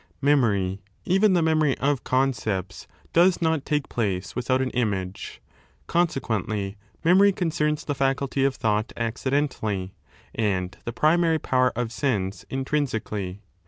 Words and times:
Memory, 0.23 0.81
even 1.05 1.33
the 1.33 1.43
memory 1.43 1.77
of 1.77 2.03
concepts, 2.03 2.87
does 3.13 3.39
not 3.39 3.67
take 3.67 3.87
place 3.87 4.35
without 4.35 4.59
on 4.59 4.71
image. 4.71 5.43
Consequently, 5.85 6.75
memory 7.03 7.31
concerns 7.31 7.85
the 7.85 7.93
faculty 7.93 8.43
of 8.43 8.55
thought 8.55 8.91
accidentally 8.97 9.93
and 10.33 10.75
the 10.85 10.91
primary 10.91 11.37
power 11.37 11.71
of 11.75 11.91
sense 11.91 12.45
intrinsically. 12.49 13.41